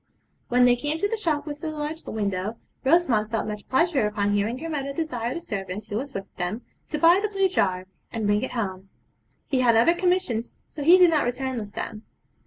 When 0.49 0.65
they 0.65 0.75
came 0.75 0.97
to 0.97 1.07
the 1.07 1.15
shop 1.15 1.45
with 1.45 1.61
the 1.61 1.69
large 1.69 2.03
window 2.07 2.57
Rosamond 2.83 3.29
felt 3.29 3.45
much 3.45 3.69
pleasure 3.69 4.07
upon 4.07 4.33
hearing 4.33 4.57
her 4.57 4.67
mother 4.67 4.93
desire 4.93 5.35
the 5.35 5.41
servant 5.41 5.85
who 5.85 5.95
was 5.97 6.11
with 6.15 6.25
them 6.37 6.63
to 6.87 6.97
buy 6.97 7.19
the 7.19 7.29
blue 7.29 7.47
jar, 7.47 7.85
and 8.11 8.25
bring 8.25 8.41
it 8.41 8.53
home. 8.53 8.89
He 9.45 9.59
had 9.59 9.75
other 9.75 9.93
commissions, 9.93 10.55
so 10.67 10.81
he 10.81 10.97
did 10.97 11.11
not 11.11 11.23
return 11.25 11.59
with 11.59 11.73
them. 11.73 12.01